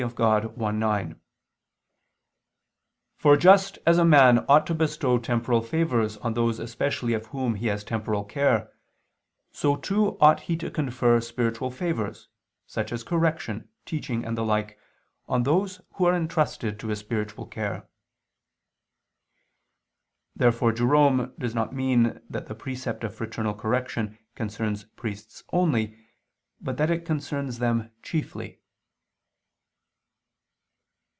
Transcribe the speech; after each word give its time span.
Dei 0.15 0.41
i, 0.41 0.71
9): 0.71 1.21
"for 3.15 3.37
just 3.37 3.77
as 3.85 3.99
a 3.99 4.03
man 4.03 4.39
ought 4.49 4.65
to 4.65 4.73
bestow 4.73 5.19
temporal 5.19 5.61
favors 5.61 6.17
on 6.17 6.33
those 6.33 6.57
especially 6.59 7.13
of 7.13 7.27
whom 7.27 7.53
he 7.53 7.67
has 7.67 7.83
temporal 7.83 8.23
care, 8.23 8.71
so 9.51 9.75
too 9.75 10.17
ought 10.19 10.39
he 10.41 10.57
to 10.57 10.71
confer 10.71 11.21
spiritual 11.21 11.69
favors, 11.69 12.29
such 12.65 12.91
as 12.91 13.03
correction, 13.03 13.69
teaching 13.85 14.25
and 14.25 14.35
the 14.35 14.43
like, 14.43 14.79
on 15.27 15.43
those 15.43 15.81
who 15.93 16.05
are 16.05 16.15
entrusted 16.15 16.79
to 16.79 16.87
his 16.87 16.97
spiritual 16.97 17.45
care." 17.45 17.87
Therefore 20.35 20.71
Jerome 20.71 21.31
does 21.37 21.53
not 21.53 21.75
mean 21.75 22.19
that 22.27 22.47
the 22.47 22.55
precept 22.55 23.03
of 23.03 23.13
fraternal 23.13 23.53
correction 23.53 24.17
concerns 24.33 24.83
priests 24.83 25.43
only, 25.53 25.95
but 26.59 26.77
that 26.77 26.89
it 26.89 27.05
concerns 27.05 27.59
them 27.59 27.91
chiefly. 28.01 28.57